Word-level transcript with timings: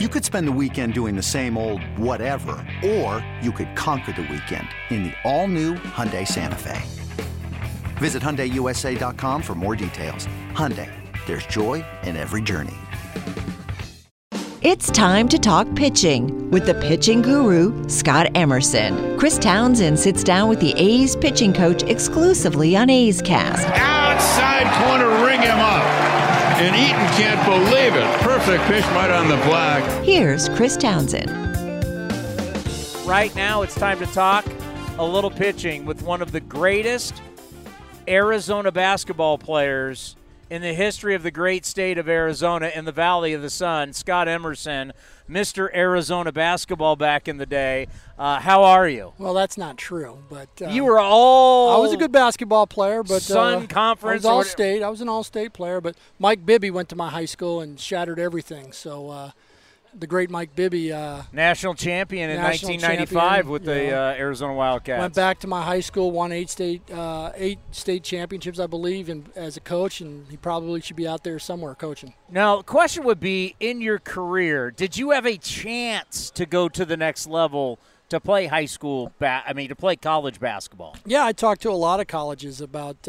You 0.00 0.08
could 0.08 0.24
spend 0.24 0.48
the 0.48 0.52
weekend 0.60 0.92
doing 0.92 1.14
the 1.14 1.22
same 1.22 1.56
old 1.56 1.80
whatever, 1.96 2.56
or 2.84 3.24
you 3.40 3.52
could 3.52 3.76
conquer 3.76 4.10
the 4.10 4.22
weekend 4.22 4.66
in 4.90 5.04
the 5.04 5.12
all-new 5.22 5.74
Hyundai 5.74 6.26
Santa 6.26 6.56
Fe. 6.56 6.82
Visit 7.98 8.20
HyundaiUSA.com 8.20 9.40
for 9.40 9.54
more 9.54 9.76
details. 9.76 10.26
Hyundai, 10.50 10.90
there's 11.26 11.46
joy 11.46 11.84
in 12.02 12.16
every 12.16 12.42
journey. 12.42 12.74
It's 14.62 14.90
time 14.90 15.28
to 15.28 15.38
talk 15.38 15.72
pitching 15.76 16.50
with 16.50 16.66
the 16.66 16.74
pitching 16.74 17.22
guru, 17.22 17.88
Scott 17.88 18.32
Emerson. 18.34 19.16
Chris 19.16 19.38
Townsend 19.38 19.96
sits 19.96 20.24
down 20.24 20.48
with 20.48 20.58
the 20.58 20.74
A's 20.76 21.14
pitching 21.14 21.52
coach 21.52 21.84
exclusively 21.84 22.74
on 22.74 22.90
A's 22.90 23.22
Cast. 23.22 23.64
Outside 23.68 24.66
corner, 24.82 25.24
ring 25.24 25.40
him 25.40 25.60
up. 25.60 26.03
And 26.56 26.76
Eaton 26.76 27.06
can't 27.18 27.44
believe 27.44 27.96
it. 27.96 28.20
Perfect 28.20 28.62
pitch 28.64 28.84
right 28.92 29.10
on 29.10 29.28
the 29.28 29.36
black. 29.38 29.82
Here's 30.04 30.48
Chris 30.50 30.76
Townsend. 30.76 31.28
Right 33.04 33.34
now, 33.34 33.62
it's 33.62 33.74
time 33.74 33.98
to 33.98 34.06
talk 34.06 34.46
a 34.98 35.04
little 35.04 35.30
pitching 35.30 35.84
with 35.84 36.02
one 36.02 36.22
of 36.22 36.30
the 36.30 36.38
greatest 36.40 37.20
Arizona 38.06 38.70
basketball 38.70 39.36
players 39.36 40.14
in 40.50 40.62
the 40.62 40.74
history 40.74 41.14
of 41.14 41.22
the 41.22 41.30
great 41.30 41.64
state 41.64 41.98
of 41.98 42.08
Arizona 42.08 42.70
in 42.74 42.84
the 42.84 42.92
Valley 42.92 43.32
of 43.32 43.42
the 43.42 43.50
Sun, 43.50 43.92
Scott 43.92 44.28
Emerson, 44.28 44.92
Mr. 45.28 45.74
Arizona 45.74 46.32
basketball 46.32 46.96
back 46.96 47.28
in 47.28 47.38
the 47.38 47.46
day. 47.46 47.88
Uh, 48.18 48.40
how 48.40 48.62
are 48.62 48.88
you? 48.88 49.12
Well, 49.18 49.34
that's 49.34 49.56
not 49.56 49.76
true, 49.76 50.18
but 50.28 50.48
uh, 50.60 50.68
you 50.68 50.84
were 50.84 50.98
all. 50.98 51.70
I 51.70 51.78
was 51.78 51.92
a 51.92 51.96
good 51.96 52.12
basketball 52.12 52.66
player, 52.66 53.02
but 53.02 53.22
Sun 53.22 53.64
uh, 53.64 53.66
Conference. 53.66 54.24
I 54.24 54.28
was 54.28 54.36
all 54.36 54.44
state. 54.44 54.82
I 54.82 54.88
was 54.88 55.00
an 55.00 55.08
all 55.08 55.24
state 55.24 55.52
player, 55.52 55.80
but 55.80 55.96
Mike 56.18 56.44
Bibby 56.44 56.70
went 56.70 56.88
to 56.90 56.96
my 56.96 57.08
high 57.08 57.24
school 57.24 57.60
and 57.60 57.80
shattered 57.80 58.18
everything. 58.18 58.72
So 58.72 59.10
uh, 59.10 59.30
the 59.98 60.06
great 60.06 60.30
Mike 60.30 60.54
Bibby. 60.54 60.92
Uh, 60.92 61.22
national 61.32 61.74
champion 61.74 62.30
in 62.30 62.36
national 62.36 62.72
1995 62.72 63.30
champion, 63.36 63.52
with 63.52 63.64
the 63.64 63.92
uh, 63.92 64.14
Arizona 64.14 64.54
Wildcats. 64.54 65.00
Went 65.00 65.14
back 65.14 65.40
to 65.40 65.46
my 65.46 65.62
high 65.62 65.80
school, 65.80 66.10
won 66.10 66.32
eight 66.32 66.50
state 66.50 66.88
uh, 66.90 67.32
eight 67.36 67.58
state 67.70 68.02
championships, 68.02 68.58
I 68.58 68.66
believe, 68.66 69.08
and 69.08 69.28
as 69.36 69.56
a 69.56 69.60
coach, 69.60 70.00
and 70.00 70.26
he 70.30 70.36
probably 70.36 70.80
should 70.80 70.96
be 70.96 71.06
out 71.06 71.24
there 71.24 71.38
somewhere 71.38 71.74
coaching. 71.74 72.14
Now, 72.30 72.58
the 72.58 72.62
question 72.64 73.04
would 73.04 73.20
be 73.20 73.54
in 73.60 73.80
your 73.80 73.98
career, 73.98 74.70
did 74.70 74.96
you 74.96 75.10
have 75.10 75.26
a 75.26 75.36
chance 75.36 76.30
to 76.30 76.46
go 76.46 76.68
to 76.68 76.84
the 76.84 76.96
next 76.96 77.26
level 77.26 77.78
to 78.08 78.20
play 78.20 78.46
high 78.46 78.66
school, 78.66 79.12
ba- 79.18 79.42
I 79.46 79.52
mean, 79.52 79.68
to 79.68 79.76
play 79.76 79.96
college 79.96 80.38
basketball? 80.40 80.96
Yeah, 81.06 81.24
I 81.24 81.32
talked 81.32 81.62
to 81.62 81.70
a 81.70 81.72
lot 81.72 82.00
of 82.00 82.06
colleges 82.06 82.60
about. 82.60 83.08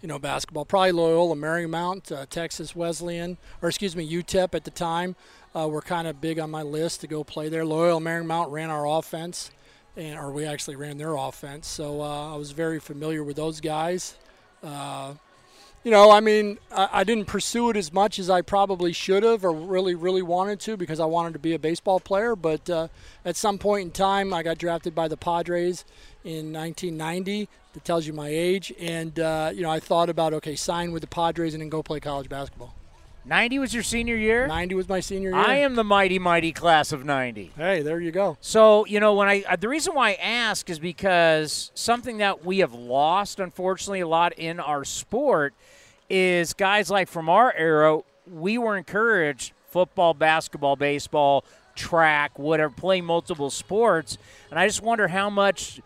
Uh, 0.00 0.02
you 0.02 0.08
know, 0.08 0.18
basketball. 0.18 0.64
Probably 0.64 0.92
Loyola 0.92 1.36
Marymount, 1.36 2.10
uh, 2.12 2.26
Texas 2.28 2.74
Wesleyan, 2.74 3.36
or 3.62 3.68
excuse 3.68 3.94
me, 3.94 4.10
UTEP 4.10 4.54
at 4.54 4.64
the 4.64 4.70
time 4.70 5.16
uh, 5.54 5.68
were 5.68 5.82
kind 5.82 6.08
of 6.08 6.20
big 6.20 6.38
on 6.38 6.50
my 6.50 6.62
list 6.62 7.00
to 7.02 7.06
go 7.06 7.22
play 7.24 7.48
there. 7.48 7.64
Loyola 7.64 8.00
Marymount 8.00 8.50
ran 8.50 8.70
our 8.70 8.86
offense, 8.86 9.50
and 9.96 10.18
or 10.18 10.32
we 10.32 10.44
actually 10.46 10.76
ran 10.76 10.98
their 10.98 11.14
offense. 11.16 11.66
So 11.66 12.00
uh, 12.00 12.32
I 12.34 12.36
was 12.36 12.52
very 12.52 12.80
familiar 12.80 13.22
with 13.22 13.36
those 13.36 13.60
guys. 13.60 14.16
You 15.82 15.90
know, 15.90 16.10
I 16.10 16.20
mean, 16.20 16.58
I, 16.70 16.88
I, 16.92 17.04
didn't 17.04 17.24
pursue 17.24 17.70
it 17.70 17.76
as 17.76 17.90
much 17.90 18.18
as 18.18 18.28
I 18.28 18.42
probably 18.42 18.92
should 18.92 19.22
have 19.22 19.46
or 19.46 19.52
really, 19.52 19.94
really 19.94 20.20
wanted 20.20 20.60
to 20.60 20.76
because 20.76 21.00
I 21.00 21.06
wanted 21.06 21.32
to 21.32 21.38
be 21.38 21.54
a 21.54 21.58
baseball 21.58 22.00
player. 22.00 22.36
But 22.36 22.68
uh, 22.68 22.88
at 23.24 23.34
some 23.34 23.56
point 23.56 23.86
in 23.86 23.90
time, 23.90 24.34
I 24.34 24.42
got 24.42 24.58
drafted 24.58 24.94
by 24.94 25.08
the 25.08 25.16
Padres 25.16 25.86
in 26.22 26.52
1990. 26.52 27.48
That 27.72 27.84
tells 27.84 28.06
you 28.06 28.12
my 28.12 28.28
age. 28.28 28.74
And, 28.78 29.18
uh, 29.18 29.52
you 29.54 29.62
know, 29.62 29.70
I 29.70 29.80
thought 29.80 30.10
about, 30.10 30.34
okay, 30.34 30.54
sign 30.54 30.92
with 30.92 31.00
the 31.00 31.06
Padres 31.06 31.54
and 31.54 31.62
then 31.62 31.70
go 31.70 31.82
play 31.82 31.98
college 31.98 32.28
basketball. 32.28 32.74
90 33.30 33.60
was 33.60 33.72
your 33.72 33.84
senior 33.84 34.16
year? 34.16 34.48
90 34.48 34.74
was 34.74 34.88
my 34.88 34.98
senior 34.98 35.30
year. 35.30 35.38
I 35.38 35.58
am 35.58 35.76
the 35.76 35.84
mighty, 35.84 36.18
mighty 36.18 36.50
class 36.50 36.90
of 36.90 37.04
90. 37.04 37.52
Hey, 37.56 37.80
there 37.80 38.00
you 38.00 38.10
go. 38.10 38.36
So, 38.40 38.84
you 38.86 38.98
know, 38.98 39.14
when 39.14 39.28
I, 39.28 39.44
uh, 39.48 39.54
the 39.54 39.68
reason 39.68 39.94
why 39.94 40.10
I 40.10 40.14
ask 40.14 40.68
is 40.68 40.80
because 40.80 41.70
something 41.74 42.18
that 42.18 42.44
we 42.44 42.58
have 42.58 42.74
lost, 42.74 43.38
unfortunately, 43.38 44.00
a 44.00 44.08
lot 44.08 44.32
in 44.32 44.58
our 44.58 44.84
sport 44.84 45.54
is 46.10 46.54
guys 46.54 46.90
like 46.90 47.08
from 47.08 47.28
our 47.28 47.54
era, 47.56 48.00
we 48.28 48.58
were 48.58 48.76
encouraged 48.76 49.52
football, 49.70 50.12
basketball, 50.12 50.74
baseball, 50.74 51.44
track, 51.76 52.36
whatever, 52.36 52.74
play 52.74 53.00
multiple 53.00 53.48
sports. 53.48 54.18
And 54.50 54.58
I 54.58 54.66
just 54.66 54.82
wonder 54.82 55.06
how 55.06 55.30
much, 55.30 55.80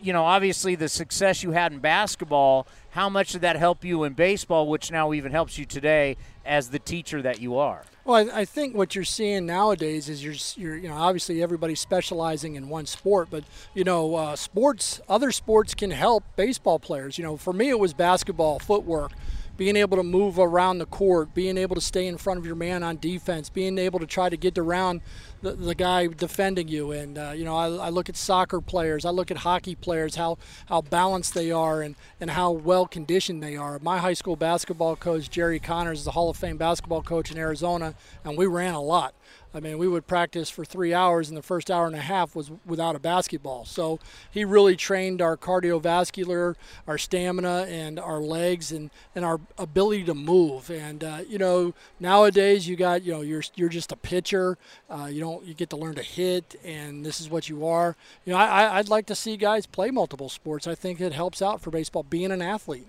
you 0.00 0.12
know, 0.12 0.24
obviously 0.24 0.74
the 0.74 0.88
success 0.88 1.42
you 1.42 1.52
had 1.52 1.72
in 1.72 1.78
basketball, 1.78 2.66
how 2.90 3.08
much 3.08 3.32
did 3.32 3.40
that 3.42 3.56
help 3.56 3.84
you 3.84 4.04
in 4.04 4.14
baseball, 4.14 4.68
which 4.68 4.90
now 4.90 5.12
even 5.12 5.32
helps 5.32 5.58
you 5.58 5.64
today 5.64 6.16
as 6.44 6.70
the 6.70 6.78
teacher 6.78 7.22
that 7.22 7.40
you 7.40 7.56
are? 7.56 7.84
Well, 8.04 8.30
I, 8.30 8.40
I 8.40 8.44
think 8.44 8.76
what 8.76 8.94
you're 8.94 9.04
seeing 9.04 9.46
nowadays 9.46 10.08
is 10.08 10.22
you're, 10.22 10.34
you're, 10.56 10.76
you 10.76 10.88
know, 10.88 10.96
obviously 10.96 11.42
everybody's 11.42 11.80
specializing 11.80 12.54
in 12.54 12.68
one 12.68 12.86
sport, 12.86 13.28
but 13.30 13.44
you 13.74 13.84
know, 13.84 14.14
uh, 14.14 14.36
sports, 14.36 15.00
other 15.08 15.32
sports 15.32 15.74
can 15.74 15.90
help 15.90 16.24
baseball 16.36 16.78
players. 16.78 17.18
You 17.18 17.24
know, 17.24 17.36
for 17.36 17.52
me, 17.52 17.68
it 17.68 17.78
was 17.78 17.92
basketball, 17.94 18.58
footwork 18.58 19.12
being 19.56 19.76
able 19.76 19.96
to 19.96 20.02
move 20.02 20.38
around 20.38 20.78
the 20.78 20.86
court, 20.86 21.34
being 21.34 21.56
able 21.56 21.74
to 21.74 21.80
stay 21.80 22.06
in 22.06 22.18
front 22.18 22.38
of 22.38 22.46
your 22.46 22.54
man 22.54 22.82
on 22.82 22.98
defense, 22.98 23.48
being 23.48 23.78
able 23.78 23.98
to 23.98 24.06
try 24.06 24.28
to 24.28 24.36
get 24.36 24.58
around 24.58 25.00
the, 25.46 25.52
the 25.52 25.74
guy 25.74 26.08
defending 26.08 26.66
you. 26.66 26.90
And, 26.90 27.16
uh, 27.16 27.32
you 27.34 27.44
know, 27.44 27.56
I, 27.56 27.86
I, 27.86 27.88
look 27.90 28.08
at 28.08 28.16
soccer 28.16 28.60
players, 28.60 29.04
I 29.04 29.10
look 29.10 29.30
at 29.30 29.38
hockey 29.38 29.76
players, 29.76 30.16
how, 30.16 30.38
how 30.66 30.82
balanced 30.82 31.34
they 31.34 31.52
are 31.52 31.82
and, 31.82 31.94
and 32.20 32.30
how 32.30 32.50
well 32.50 32.86
conditioned 32.86 33.42
they 33.42 33.56
are. 33.56 33.78
My 33.78 33.98
high 33.98 34.14
school 34.14 34.34
basketball 34.34 34.96
coach, 34.96 35.30
Jerry 35.30 35.60
Connors, 35.60 36.00
is 36.00 36.06
a 36.08 36.10
Hall 36.10 36.30
of 36.30 36.36
Fame 36.36 36.56
basketball 36.56 37.02
coach 37.02 37.30
in 37.30 37.38
Arizona, 37.38 37.94
and 38.24 38.36
we 38.36 38.46
ran 38.46 38.74
a 38.74 38.82
lot. 38.82 39.14
I 39.56 39.60
mean, 39.60 39.78
we 39.78 39.88
would 39.88 40.06
practice 40.06 40.50
for 40.50 40.66
three 40.66 40.92
hours, 40.92 41.30
and 41.30 41.36
the 41.36 41.42
first 41.42 41.70
hour 41.70 41.86
and 41.86 41.96
a 41.96 42.00
half 42.00 42.36
was 42.36 42.50
without 42.66 42.94
a 42.94 42.98
basketball. 42.98 43.64
So 43.64 43.98
he 44.30 44.44
really 44.44 44.76
trained 44.76 45.22
our 45.22 45.34
cardiovascular, 45.34 46.56
our 46.86 46.98
stamina, 46.98 47.66
and 47.66 47.98
our 47.98 48.20
legs, 48.20 48.70
and, 48.70 48.90
and 49.14 49.24
our 49.24 49.40
ability 49.56 50.04
to 50.04 50.14
move. 50.14 50.68
And 50.68 51.02
uh, 51.02 51.20
you 51.26 51.38
know, 51.38 51.72
nowadays 51.98 52.68
you 52.68 52.76
got 52.76 53.02
you 53.02 53.12
know 53.12 53.22
you're 53.22 53.44
you're 53.54 53.70
just 53.70 53.92
a 53.92 53.96
pitcher. 53.96 54.58
Uh, 54.90 55.08
you 55.10 55.20
don't 55.20 55.42
you 55.46 55.54
get 55.54 55.70
to 55.70 55.76
learn 55.76 55.94
to 55.94 56.02
hit, 56.02 56.56
and 56.62 57.02
this 57.06 57.18
is 57.18 57.30
what 57.30 57.48
you 57.48 57.66
are. 57.66 57.96
You 58.26 58.34
know, 58.34 58.38
I, 58.38 58.76
I'd 58.76 58.90
like 58.90 59.06
to 59.06 59.14
see 59.14 59.38
guys 59.38 59.64
play 59.64 59.90
multiple 59.90 60.28
sports. 60.28 60.66
I 60.66 60.74
think 60.74 61.00
it 61.00 61.14
helps 61.14 61.40
out 61.40 61.62
for 61.62 61.70
baseball 61.70 62.02
being 62.02 62.30
an 62.30 62.42
athlete. 62.42 62.88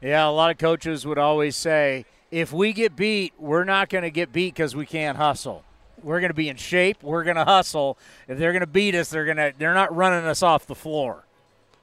Yeah, 0.00 0.26
a 0.26 0.30
lot 0.30 0.50
of 0.50 0.56
coaches 0.56 1.06
would 1.06 1.18
always 1.18 1.56
say, 1.56 2.06
if 2.30 2.54
we 2.54 2.72
get 2.72 2.96
beat, 2.96 3.34
we're 3.38 3.64
not 3.64 3.90
going 3.90 4.04
to 4.04 4.10
get 4.10 4.32
beat 4.32 4.54
because 4.54 4.74
we 4.74 4.86
can't 4.86 5.18
hustle 5.18 5.62
we're 6.02 6.20
going 6.20 6.30
to 6.30 6.34
be 6.34 6.48
in 6.48 6.56
shape. 6.56 7.02
We're 7.02 7.24
going 7.24 7.36
to 7.36 7.44
hustle. 7.44 7.98
If 8.28 8.38
they're 8.38 8.52
going 8.52 8.60
to 8.60 8.66
beat 8.66 8.94
us, 8.94 9.10
they're 9.10 9.24
going 9.24 9.36
to 9.36 9.52
they're 9.56 9.74
not 9.74 9.94
running 9.94 10.26
us 10.26 10.42
off 10.42 10.66
the 10.66 10.74
floor. 10.74 11.24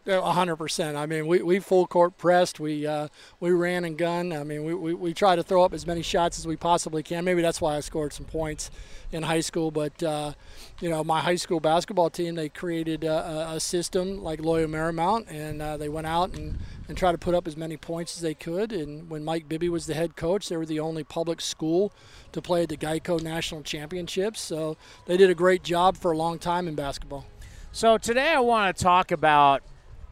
Hundred 0.07 0.55
percent. 0.55 0.97
I 0.97 1.05
mean, 1.05 1.27
we, 1.27 1.41
we 1.41 1.59
full 1.59 1.85
court 1.87 2.17
pressed. 2.17 2.59
We 2.59 2.87
uh, 2.87 3.07
we 3.39 3.51
ran 3.51 3.83
and 3.83 3.97
gun. 3.97 4.33
I 4.33 4.43
mean, 4.43 4.63
we, 4.63 4.73
we, 4.73 4.93
we 4.93 5.13
try 5.13 5.35
to 5.35 5.43
throw 5.43 5.63
up 5.63 5.73
as 5.73 5.85
many 5.85 6.01
shots 6.01 6.39
as 6.39 6.47
we 6.47 6.55
possibly 6.55 7.03
can. 7.03 7.25
Maybe 7.25 7.41
that's 7.41 7.61
why 7.61 7.75
I 7.75 7.81
scored 7.81 8.13
some 8.13 8.25
points 8.25 8.71
in 9.11 9.23
high 9.23 9.41
school. 9.41 9.71
But 9.71 10.01
uh, 10.01 10.33
you 10.79 10.89
know, 10.89 11.03
my 11.03 11.19
high 11.19 11.35
school 11.35 11.59
basketball 11.59 12.09
team 12.09 12.35
they 12.35 12.49
created 12.49 13.03
a, 13.03 13.51
a 13.51 13.59
system 13.59 14.23
like 14.23 14.39
Loyola 14.41 14.67
Marymount, 14.67 15.25
and 15.29 15.61
uh, 15.61 15.77
they 15.77 15.89
went 15.89 16.07
out 16.07 16.33
and 16.35 16.57
and 16.87 16.97
try 16.97 17.11
to 17.11 17.17
put 17.17 17.35
up 17.35 17.47
as 17.47 17.57
many 17.57 17.77
points 17.77 18.15
as 18.15 18.21
they 18.21 18.33
could. 18.33 18.71
And 18.71 19.09
when 19.09 19.23
Mike 19.23 19.49
Bibby 19.49 19.69
was 19.69 19.87
the 19.87 19.93
head 19.93 20.15
coach, 20.15 20.49
they 20.49 20.57
were 20.57 20.65
the 20.65 20.79
only 20.79 21.03
public 21.03 21.41
school 21.41 21.91
to 22.31 22.41
play 22.41 22.63
at 22.63 22.69
the 22.69 22.77
Geico 22.77 23.21
National 23.21 23.61
Championships. 23.61 24.39
So 24.39 24.77
they 25.05 25.17
did 25.17 25.29
a 25.29 25.35
great 25.35 25.63
job 25.63 25.97
for 25.97 26.11
a 26.11 26.17
long 26.17 26.39
time 26.39 26.67
in 26.67 26.75
basketball. 26.75 27.25
So 27.71 27.97
today 27.97 28.29
I 28.29 28.39
want 28.39 28.75
to 28.75 28.83
talk 28.83 29.11
about 29.11 29.63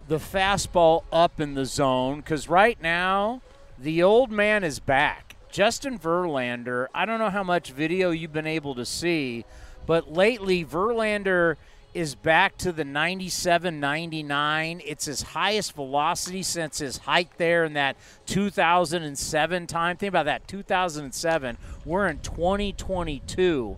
the 0.07 0.17
fastball 0.17 1.03
up 1.11 1.39
in 1.39 1.55
the 1.55 1.65
zone 1.65 2.17
because 2.17 2.47
right 2.47 2.81
now 2.81 3.41
the 3.77 4.03
old 4.03 4.31
man 4.31 4.63
is 4.63 4.79
back. 4.79 5.35
Justin 5.49 5.97
Verlander, 5.97 6.87
I 6.93 7.05
don't 7.05 7.19
know 7.19 7.29
how 7.29 7.43
much 7.43 7.71
video 7.71 8.11
you've 8.11 8.33
been 8.33 8.47
able 8.47 8.75
to 8.75 8.85
see, 8.85 9.45
but 9.85 10.11
lately 10.11 10.65
Verlander– 10.65 11.55
is 11.95 12.13
back 12.13 12.57
to 12.57 12.73
the 12.73 12.83
97 12.83 13.79
99. 13.79 14.81
It's 14.85 15.05
his 15.05 15.21
highest 15.21 15.73
velocity 15.73 16.43
since 16.43 16.79
his 16.79 16.97
hike 16.97 17.37
there 17.37 17.63
in 17.63 17.73
that 17.73 17.95
2007 18.25 19.67
time. 19.67 19.95
Think 19.95 20.09
about 20.09 20.25
that 20.25 20.45
2007. 20.45 21.57
We're 21.85 22.07
in 22.07 22.19
2022. 22.19 23.77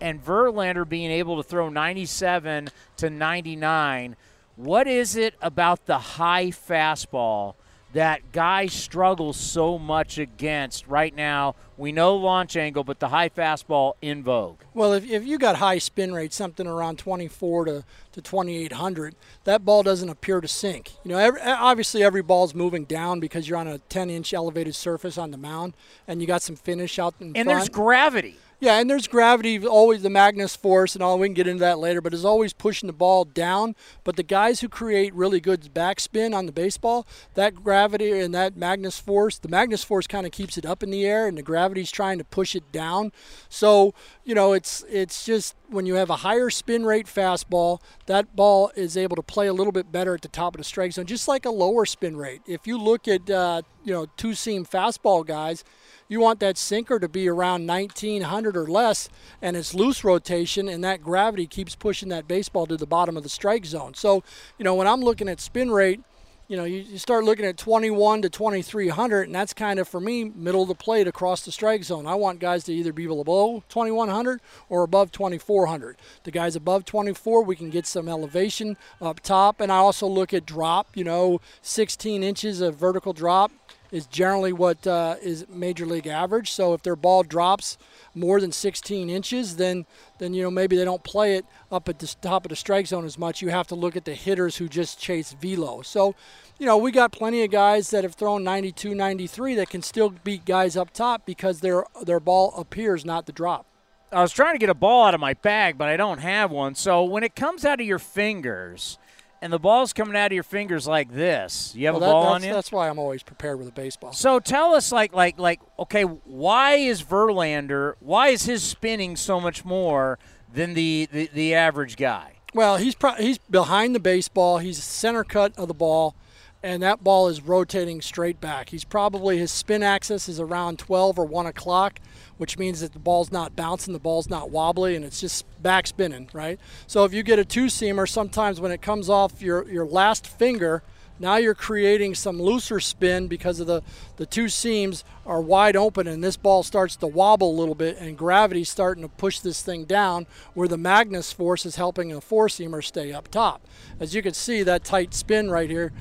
And 0.00 0.24
Verlander 0.24 0.88
being 0.88 1.10
able 1.10 1.36
to 1.36 1.42
throw 1.42 1.68
97 1.68 2.70
to 2.96 3.10
99. 3.10 4.16
What 4.58 4.88
is 4.88 5.14
it 5.14 5.36
about 5.40 5.86
the 5.86 5.98
high 5.98 6.46
fastball 6.46 7.54
that 7.92 8.32
guys 8.32 8.72
struggle 8.72 9.32
so 9.32 9.78
much 9.78 10.18
against 10.18 10.86
right 10.88 11.14
now. 11.14 11.54
We 11.78 11.92
know 11.92 12.16
launch 12.16 12.56
angle, 12.56 12.82
but 12.82 12.98
the 12.98 13.08
high 13.08 13.28
fastball 13.28 13.94
in 14.02 14.24
vogue. 14.24 14.58
Well, 14.74 14.92
if, 14.92 15.08
if 15.08 15.24
you 15.24 15.38
got 15.38 15.56
high 15.56 15.78
spin 15.78 16.12
rate, 16.12 16.32
something 16.32 16.66
around 16.66 16.98
24 16.98 17.66
to, 17.66 17.84
to 18.12 18.20
2800, 18.20 19.14
that 19.44 19.64
ball 19.64 19.84
doesn't 19.84 20.08
appear 20.08 20.40
to 20.40 20.48
sink. 20.48 20.90
You 21.04 21.12
know, 21.12 21.18
every, 21.18 21.40
obviously 21.40 22.02
every 22.02 22.22
ball's 22.22 22.52
moving 22.52 22.84
down 22.84 23.20
because 23.20 23.48
you're 23.48 23.58
on 23.58 23.68
a 23.68 23.78
10 23.78 24.10
inch 24.10 24.34
elevated 24.34 24.74
surface 24.74 25.16
on 25.16 25.30
the 25.30 25.38
mound, 25.38 25.74
and 26.08 26.20
you 26.20 26.26
got 26.26 26.42
some 26.42 26.56
finish 26.56 26.98
out 26.98 27.14
in 27.20 27.28
and 27.28 27.34
front. 27.34 27.48
there's 27.48 27.68
gravity. 27.68 28.36
Yeah, 28.60 28.80
and 28.80 28.90
there's 28.90 29.06
gravity, 29.06 29.64
always 29.64 30.02
the 30.02 30.10
Magnus 30.10 30.56
force 30.56 30.96
and 30.96 31.02
all. 31.02 31.16
We 31.16 31.28
can 31.28 31.34
get 31.34 31.46
into 31.46 31.60
that 31.60 31.78
later, 31.78 32.00
but 32.00 32.12
it's 32.12 32.24
always 32.24 32.52
pushing 32.52 32.88
the 32.88 32.92
ball 32.92 33.24
down. 33.24 33.76
But 34.02 34.16
the 34.16 34.24
guys 34.24 34.60
who 34.60 34.68
create 34.68 35.14
really 35.14 35.38
good 35.38 35.72
backspin 35.72 36.34
on 36.34 36.46
the 36.46 36.52
baseball, 36.52 37.06
that 37.34 37.54
gravity 37.54 38.18
and 38.18 38.34
that 38.34 38.56
Magnus 38.56 38.98
force, 38.98 39.38
the 39.38 39.48
Magnus 39.48 39.84
force 39.84 40.08
kind 40.08 40.26
of 40.26 40.32
keeps 40.32 40.58
it 40.58 40.66
up 40.66 40.82
in 40.82 40.90
the 40.90 41.06
air, 41.06 41.28
and 41.28 41.38
the 41.38 41.42
gravity's 41.68 41.90
trying 41.90 42.16
to 42.18 42.24
push 42.24 42.56
it 42.56 42.72
down. 42.72 43.12
So 43.48 43.94
you 44.24 44.34
know, 44.34 44.52
it's 44.52 44.84
it's 44.88 45.24
just 45.24 45.54
when 45.68 45.84
you 45.86 45.94
have 45.94 46.10
a 46.10 46.16
higher 46.16 46.50
spin 46.50 46.86
rate 46.86 47.06
fastball, 47.06 47.80
that 48.06 48.34
ball 48.34 48.70
is 48.74 48.96
able 48.96 49.16
to 49.16 49.22
play 49.22 49.46
a 49.46 49.52
little 49.52 49.72
bit 49.72 49.92
better 49.92 50.14
at 50.14 50.22
the 50.22 50.28
top 50.28 50.54
of 50.54 50.58
the 50.58 50.64
strike 50.64 50.92
zone, 50.92 51.06
just 51.06 51.28
like 51.28 51.44
a 51.44 51.50
lower 51.50 51.84
spin 51.84 52.16
rate. 52.16 52.40
If 52.46 52.66
you 52.66 52.78
look 52.78 53.06
at 53.06 53.28
uh, 53.28 53.62
you 53.84 53.92
know 53.92 54.06
two 54.16 54.34
seam 54.34 54.64
fastball 54.64 55.26
guys 55.26 55.64
you 56.08 56.20
want 56.20 56.40
that 56.40 56.56
sinker 56.56 56.98
to 56.98 57.08
be 57.08 57.28
around 57.28 57.66
1900 57.66 58.56
or 58.56 58.66
less, 58.66 59.10
and 59.42 59.56
it's 59.56 59.74
loose 59.74 60.02
rotation, 60.02 60.66
and 60.66 60.82
that 60.82 61.02
gravity 61.02 61.46
keeps 61.46 61.76
pushing 61.76 62.08
that 62.08 62.26
baseball 62.26 62.66
to 62.66 62.78
the 62.78 62.86
bottom 62.86 63.16
of 63.16 63.22
the 63.22 63.28
strike 63.28 63.66
zone. 63.66 63.92
So, 63.92 64.24
you 64.56 64.64
know, 64.64 64.74
when 64.74 64.88
I'm 64.88 65.02
looking 65.02 65.28
at 65.28 65.38
spin 65.38 65.70
rate, 65.70 66.00
you 66.48 66.56
know, 66.56 66.64
you, 66.64 66.78
you 66.78 66.96
start 66.96 67.24
looking 67.24 67.44
at 67.44 67.58
21 67.58 68.22
to 68.22 68.30
2300, 68.30 69.26
and 69.26 69.34
that's 69.34 69.52
kind 69.52 69.78
of 69.78 69.86
for 69.86 70.00
me 70.00 70.24
middle 70.24 70.62
of 70.62 70.68
the 70.68 70.74
plate 70.74 71.06
across 71.06 71.44
the 71.44 71.52
strike 71.52 71.84
zone. 71.84 72.06
I 72.06 72.14
want 72.14 72.40
guys 72.40 72.64
to 72.64 72.72
either 72.72 72.92
be 72.92 73.06
below 73.06 73.62
2100 73.68 74.40
or 74.70 74.82
above 74.82 75.12
2400. 75.12 75.98
The 76.24 76.30
guys 76.30 76.56
above 76.56 76.86
24, 76.86 77.44
we 77.44 77.54
can 77.54 77.68
get 77.68 77.86
some 77.86 78.08
elevation 78.08 78.78
up 79.00 79.20
top, 79.20 79.60
and 79.60 79.70
I 79.70 79.76
also 79.76 80.06
look 80.06 80.32
at 80.32 80.46
drop. 80.46 80.88
You 80.96 81.04
know, 81.04 81.42
16 81.60 82.22
inches 82.22 82.62
of 82.62 82.76
vertical 82.76 83.12
drop 83.12 83.52
is 83.90 84.06
generally 84.06 84.52
what 84.52 84.86
uh, 84.86 85.16
is 85.22 85.46
major 85.48 85.86
league 85.86 86.06
average. 86.06 86.50
So 86.50 86.74
if 86.74 86.82
their 86.82 86.96
ball 86.96 87.22
drops 87.22 87.78
more 88.14 88.40
than 88.40 88.52
16 88.52 89.08
inches, 89.08 89.56
then 89.56 89.86
then 90.18 90.34
you 90.34 90.42
know 90.42 90.50
maybe 90.50 90.76
they 90.76 90.84
don't 90.84 91.04
play 91.04 91.36
it 91.36 91.46
up 91.70 91.88
at 91.88 91.98
the 91.98 92.14
top 92.20 92.44
of 92.44 92.50
the 92.50 92.56
strike 92.56 92.86
zone 92.86 93.04
as 93.04 93.18
much. 93.18 93.42
You 93.42 93.48
have 93.48 93.68
to 93.68 93.74
look 93.74 93.96
at 93.96 94.04
the 94.04 94.14
hitters 94.14 94.56
who 94.56 94.68
just 94.68 95.00
chase 95.00 95.32
velo. 95.32 95.82
So 95.82 96.14
you 96.58 96.66
know 96.66 96.76
we 96.76 96.90
got 96.90 97.12
plenty 97.12 97.42
of 97.44 97.50
guys 97.50 97.90
that 97.90 98.04
have 98.04 98.14
thrown 98.14 98.44
92, 98.44 98.94
93 98.94 99.54
that 99.54 99.70
can 99.70 99.82
still 99.82 100.10
beat 100.24 100.44
guys 100.44 100.76
up 100.76 100.92
top 100.92 101.24
because 101.24 101.60
their 101.60 101.84
their 102.04 102.20
ball 102.20 102.54
appears 102.56 103.04
not 103.04 103.26
to 103.26 103.32
drop. 103.32 103.66
I 104.10 104.22
was 104.22 104.32
trying 104.32 104.54
to 104.54 104.58
get 104.58 104.70
a 104.70 104.74
ball 104.74 105.04
out 105.04 105.14
of 105.14 105.20
my 105.20 105.34
bag, 105.34 105.76
but 105.76 105.88
I 105.88 105.98
don't 105.98 106.18
have 106.18 106.50
one. 106.50 106.74
So 106.74 107.04
when 107.04 107.22
it 107.22 107.36
comes 107.36 107.66
out 107.66 107.78
of 107.78 107.86
your 107.86 107.98
fingers 107.98 108.98
and 109.40 109.52
the 109.52 109.58
ball's 109.58 109.92
coming 109.92 110.16
out 110.16 110.26
of 110.26 110.32
your 110.32 110.42
fingers 110.42 110.86
like 110.86 111.12
this. 111.12 111.72
You 111.76 111.86
have 111.86 111.96
well, 111.96 112.10
a 112.10 112.12
ball 112.12 112.22
that, 112.24 112.30
on 112.30 112.42
you. 112.42 112.52
That's 112.52 112.72
why 112.72 112.88
I'm 112.88 112.98
always 112.98 113.22
prepared 113.22 113.58
with 113.58 113.68
a 113.68 113.72
baseball. 113.72 114.12
So 114.12 114.40
tell 114.40 114.74
us, 114.74 114.90
like, 114.92 115.12
like, 115.12 115.38
like, 115.38 115.60
okay, 115.78 116.02
why 116.02 116.74
is 116.74 117.02
Verlander? 117.02 117.94
Why 118.00 118.28
is 118.28 118.44
his 118.44 118.62
spinning 118.62 119.16
so 119.16 119.40
much 119.40 119.64
more 119.64 120.18
than 120.52 120.74
the 120.74 121.08
the, 121.10 121.30
the 121.32 121.54
average 121.54 121.96
guy? 121.96 122.34
Well, 122.54 122.76
he's 122.76 122.94
pro- 122.94 123.14
he's 123.14 123.38
behind 123.38 123.94
the 123.94 124.00
baseball. 124.00 124.58
He's 124.58 124.82
center 124.82 125.24
cut 125.24 125.56
of 125.58 125.68
the 125.68 125.74
ball, 125.74 126.14
and 126.62 126.82
that 126.82 127.04
ball 127.04 127.28
is 127.28 127.42
rotating 127.42 128.00
straight 128.00 128.40
back. 128.40 128.70
He's 128.70 128.84
probably 128.84 129.38
his 129.38 129.50
spin 129.50 129.82
axis 129.82 130.28
is 130.28 130.40
around 130.40 130.78
12 130.78 131.18
or 131.18 131.24
1 131.24 131.46
o'clock 131.46 132.00
which 132.38 132.58
means 132.58 132.80
that 132.80 132.92
the 132.92 132.98
ball's 132.98 133.30
not 133.30 133.54
bouncing, 133.54 133.92
the 133.92 133.98
ball's 133.98 134.30
not 134.30 134.50
wobbly, 134.50 134.96
and 134.96 135.04
it's 135.04 135.20
just 135.20 135.44
back 135.62 135.86
spinning, 135.86 136.30
right? 136.32 136.58
So 136.86 137.04
if 137.04 137.12
you 137.12 137.22
get 137.22 137.38
a 137.38 137.44
two 137.44 137.66
seamer, 137.66 138.08
sometimes 138.08 138.60
when 138.60 138.72
it 138.72 138.80
comes 138.80 139.10
off 139.10 139.42
your, 139.42 139.68
your 139.68 139.84
last 139.84 140.26
finger, 140.26 140.82
now 141.20 141.36
you're 141.36 141.54
creating 141.54 142.14
some 142.14 142.40
looser 142.40 142.78
spin 142.78 143.26
because 143.26 143.58
of 143.58 143.66
the, 143.66 143.82
the 144.16 144.26
two 144.26 144.48
seams 144.48 145.02
are 145.26 145.40
wide 145.40 145.76
open 145.76 146.06
and 146.06 146.22
this 146.22 146.36
ball 146.36 146.62
starts 146.62 146.94
to 146.96 147.06
wobble 147.06 147.50
a 147.50 147.58
little 147.58 147.74
bit 147.74 147.98
and 147.98 148.16
gravity's 148.16 148.70
starting 148.70 149.02
to 149.02 149.08
push 149.08 149.40
this 149.40 149.60
thing 149.62 149.84
down 149.84 150.26
where 150.54 150.68
the 150.68 150.78
Magnus 150.78 151.32
force 151.32 151.66
is 151.66 151.76
helping 151.76 152.12
a 152.12 152.20
four 152.20 152.46
seamer 152.46 152.84
stay 152.84 153.12
up 153.12 153.28
top. 153.28 153.66
As 153.98 154.14
you 154.14 154.22
can 154.22 154.34
see, 154.34 154.62
that 154.62 154.84
tight 154.84 155.12
spin 155.12 155.50
right 155.50 155.68
here, 155.68 155.92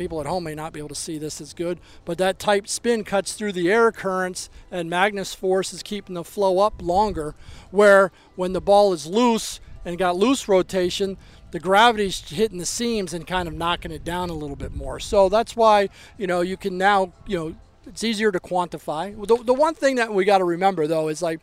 people 0.00 0.18
at 0.18 0.26
home 0.26 0.44
may 0.44 0.54
not 0.54 0.72
be 0.72 0.80
able 0.80 0.88
to 0.88 0.94
see 0.94 1.18
this 1.18 1.42
as 1.42 1.52
good, 1.52 1.78
but 2.06 2.16
that 2.16 2.38
type 2.38 2.66
spin 2.66 3.04
cuts 3.04 3.34
through 3.34 3.52
the 3.52 3.70
air 3.70 3.92
currents 3.92 4.48
and 4.70 4.88
Magnus 4.88 5.34
force 5.34 5.74
is 5.74 5.82
keeping 5.82 6.14
the 6.14 6.24
flow 6.24 6.58
up 6.58 6.80
longer. 6.80 7.34
Where 7.70 8.10
when 8.34 8.54
the 8.54 8.62
ball 8.62 8.94
is 8.94 9.06
loose 9.06 9.60
and 9.84 9.98
got 9.98 10.16
loose 10.16 10.48
rotation, 10.48 11.18
the 11.50 11.60
gravity's 11.60 12.18
hitting 12.30 12.56
the 12.56 12.64
seams 12.64 13.12
and 13.12 13.26
kind 13.26 13.46
of 13.46 13.52
knocking 13.52 13.92
it 13.92 14.02
down 14.02 14.30
a 14.30 14.34
little 14.34 14.56
bit 14.56 14.74
more. 14.74 15.00
So 15.00 15.28
that's 15.28 15.54
why, 15.54 15.90
you 16.16 16.26
know, 16.26 16.40
you 16.40 16.56
can 16.56 16.78
now, 16.78 17.12
you 17.26 17.36
know, 17.36 17.56
it's 17.86 18.02
easier 18.02 18.32
to 18.32 18.40
quantify. 18.40 19.14
The, 19.26 19.36
the 19.44 19.52
one 19.52 19.74
thing 19.74 19.96
that 19.96 20.14
we 20.14 20.24
got 20.24 20.38
to 20.38 20.44
remember 20.44 20.86
though 20.86 21.08
is 21.08 21.20
like 21.20 21.40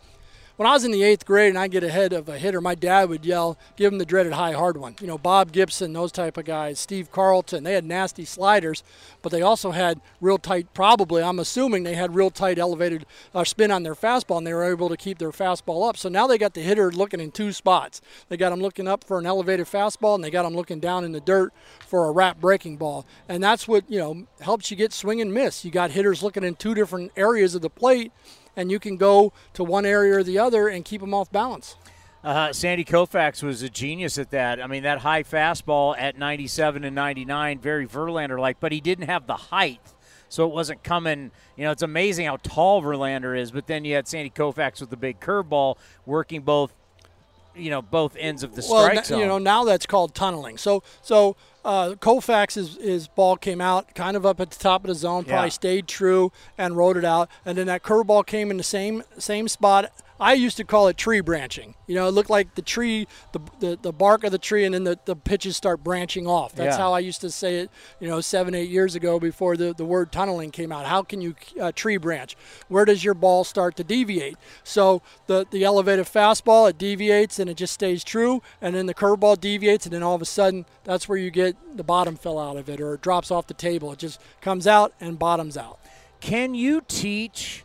when 0.58 0.68
I 0.68 0.74
was 0.74 0.84
in 0.84 0.92
the 0.92 1.04
eighth 1.04 1.24
grade 1.24 1.50
and 1.50 1.58
I 1.58 1.68
get 1.68 1.84
ahead 1.84 2.14
of 2.14 2.28
a 2.28 2.38
hitter, 2.38 2.60
my 2.60 2.74
dad 2.74 3.10
would 3.10 3.26
yell, 3.26 3.58
"Give 3.76 3.94
him 3.94 4.00
the 4.00 4.06
dreaded 4.06 4.34
high 4.34 4.54
hard 4.54 4.76
one." 4.76 4.96
You 5.00 5.06
know, 5.06 5.20
Bob 5.20 5.52
Gibson, 5.52 5.94
those 5.94 6.12
type 6.12 6.36
of 6.36 6.46
guys, 6.46 6.80
Steve 6.80 7.12
Carlton. 7.12 7.64
They 7.64 7.74
had 7.74 7.86
nasty 7.86 8.26
sliders, 8.26 8.84
but 9.22 9.32
they 9.32 9.44
also 9.44 9.72
had 9.72 10.02
real 10.20 10.40
tight. 10.40 10.74
Probably, 10.74 11.22
I'm 11.22 11.38
assuming 11.40 11.84
they 11.84 11.94
had 11.94 12.16
real 12.16 12.32
tight 12.32 12.58
elevated 12.58 13.06
uh, 13.36 13.44
spin 13.44 13.70
on 13.70 13.84
their 13.84 13.94
fastball, 13.94 14.40
and 14.40 14.48
they 14.48 14.54
were 14.54 14.64
able 14.64 14.90
to 14.90 14.98
keep 14.98 15.20
their 15.20 15.32
fastball 15.32 15.88
up. 15.88 15.96
So 15.96 16.10
now 16.10 16.26
they 16.26 16.40
got 16.40 16.56
the 16.56 16.62
hitter 16.62 16.92
looking 16.92 17.20
in 17.20 17.32
two 17.32 17.54
spots. 17.54 18.02
They 18.28 18.36
got 18.36 18.52
him 18.52 18.60
looking 18.60 18.88
up 18.88 19.04
for 19.04 19.20
an 19.20 19.28
elevated 19.28 19.68
fastball, 19.68 20.16
and 20.16 20.24
they 20.24 20.32
got 20.32 20.46
him 20.46 20.56
looking 20.56 20.80
down 20.80 21.06
in 21.06 21.12
the 21.12 21.22
dirt 21.22 21.54
for 21.86 22.08
a 22.08 22.12
wrap 22.12 22.42
breaking 22.42 22.78
ball. 22.78 23.06
And 23.30 23.44
that's 23.44 23.68
what 23.68 23.84
you 23.88 24.00
know 24.00 24.26
helps 24.42 24.72
you 24.72 24.78
get 24.78 24.92
swing 24.92 25.22
and 25.22 25.32
miss. 25.32 25.64
You 25.64 25.70
got 25.70 25.92
hitters 25.92 26.24
looking 26.24 26.44
in 26.44 26.56
two 26.56 26.74
different 26.74 27.12
areas 27.16 27.54
of 27.54 27.62
the 27.62 27.70
plate 27.70 28.12
and 28.58 28.72
you 28.72 28.80
can 28.80 28.98
go 28.98 29.32
to 29.54 29.64
one 29.64 29.86
area 29.86 30.18
or 30.18 30.24
the 30.24 30.38
other 30.40 30.68
and 30.68 30.84
keep 30.84 31.00
them 31.00 31.14
off 31.14 31.32
balance. 31.32 31.78
Uh, 32.24 32.52
Sandy 32.52 32.84
Koufax 32.84 33.44
was 33.44 33.62
a 33.62 33.70
genius 33.70 34.18
at 34.18 34.32
that. 34.32 34.62
I 34.62 34.68
mean, 34.68 34.84
that 34.84 35.00
high 35.00 35.24
fastball 35.24 35.96
at 35.98 36.18
97 36.18 36.84
and 36.84 36.96
99, 36.96 37.60
very 37.60 37.88
Verlander 37.88 38.40
like, 38.40 38.60
but 38.60 38.74
he 38.74 38.82
didn't 38.82 39.06
have 39.06 39.28
the 39.28 39.36
height. 39.36 39.80
So 40.28 40.44
it 40.46 40.54
wasn't 40.54 40.84
coming, 40.84 41.32
you 41.56 41.64
know, 41.64 41.72
it's 41.72 41.84
amazing 41.84 42.26
how 42.26 42.38
tall 42.38 42.82
Verlander 42.82 43.40
is, 43.40 43.52
but 43.52 43.68
then 43.68 43.86
you 43.86 43.96
had 43.96 44.10
Sandy 44.10 44.30
Koufax 44.30 44.82
with 44.82 44.90
the 44.90 44.98
big 44.98 45.22
curveball 45.22 45.78
working 46.06 46.42
both 46.42 46.74
you 47.58 47.70
know 47.70 47.82
both 47.82 48.16
ends 48.18 48.44
of 48.44 48.56
the 48.56 48.62
strike 48.62 48.96
well, 48.96 49.04
zone. 49.04 49.20
You 49.20 49.26
know 49.26 49.40
now 49.40 49.64
that's 49.64 49.86
called 49.86 50.14
tunneling. 50.14 50.58
So 50.58 50.84
so 51.02 51.36
uh, 51.68 51.94
Koufax's 52.00 52.78
his 52.82 53.08
ball 53.10 53.36
came 53.36 53.60
out 53.62 53.94
kind 53.94 54.16
of 54.18 54.26
up 54.26 54.40
at 54.40 54.50
the 54.52 54.58
top 54.58 54.84
of 54.84 54.88
the 54.88 54.96
zone, 54.96 55.26
probably 55.26 55.48
Yeah. 55.48 55.50
stayed 55.50 55.88
true 55.88 56.32
and 56.58 56.76
rode 56.78 56.98
it 56.98 57.06
out, 57.06 57.30
and 57.46 57.58
then 57.58 57.68
that 57.68 57.84
curveball 57.84 58.26
came 58.26 58.50
in 58.50 58.58
the 58.58 58.64
same 58.64 59.04
same 59.20 59.48
spot. 59.48 59.92
I 60.20 60.34
used 60.34 60.58
to 60.58 60.64
call 60.64 60.88
it 60.88 60.98
tree 60.98 61.22
branching. 61.22 61.76
You 61.86 61.96
know, 61.96 62.08
it 62.08 62.12
looked 62.12 62.30
like 62.30 62.56
the 62.56 62.62
tree, 62.62 63.08
the, 63.34 63.40
the, 63.60 63.80
the 63.82 63.92
bark 63.94 64.24
of 64.24 64.32
the 64.32 64.38
tree, 64.40 64.66
and 64.66 64.74
then 64.74 64.84
the, 64.84 64.98
the 65.06 65.16
pitches 65.16 65.56
start 65.56 65.84
branching 65.84 66.26
off. 66.26 66.56
That's 66.56 66.76
Yeah. 66.76 66.84
how 66.84 66.94
I 66.94 67.00
used 67.00 67.22
to 67.22 67.30
say 67.30 67.58
it, 67.60 67.70
you 68.00 68.08
know, 68.08 68.20
seven, 68.20 68.56
eight 68.56 68.70
years 68.70 68.96
ago 68.96 69.20
before 69.20 69.56
the, 69.58 69.74
the 69.74 69.86
word 69.86 70.12
tunneling 70.12 70.52
came 70.52 70.72
out. 70.72 70.86
How 70.88 71.04
can 71.04 71.22
you 71.22 71.36
uh, 71.62 71.72
tree 71.72 71.98
branch? 71.98 72.36
Where 72.68 72.84
does 72.84 73.04
your 73.04 73.14
ball 73.14 73.44
start 73.44 73.76
to 73.78 73.84
deviate? 73.84 74.38
So 74.64 75.02
the, 75.28 75.46
the 75.52 75.64
elevated 75.64 76.08
fastball, 76.08 76.70
it 76.70 76.78
deviates 76.78 77.38
and 77.40 77.50
it 77.50 77.58
just 77.58 77.74
stays 77.74 78.04
true, 78.04 78.42
and 78.62 78.76
then 78.76 78.88
the 78.88 78.96
curveball 78.96 79.40
deviates, 79.40 79.86
and 79.86 79.94
then 79.94 80.02
all 80.04 80.16
of 80.16 80.22
a 80.22 80.26
sudden, 80.26 80.66
that's 80.84 81.08
where 81.08 81.18
you 81.18 81.30
get 81.30 81.56
the 81.78 81.84
bottom 81.84 82.16
fell 82.16 82.40
out 82.40 82.58
of 82.58 82.70
it 82.70 82.82
or 82.82 82.96
it 82.96 83.02
drops 83.02 83.30
off 83.30 83.46
the 83.48 83.54
table. 83.54 83.92
It 83.92 84.00
just 84.00 84.20
comes 84.42 84.66
out 84.66 84.94
and 85.00 85.20
bottoms 85.20 85.58
out. 85.58 85.80
Can 86.22 86.56
you 86.56 86.82
teach 86.88 87.64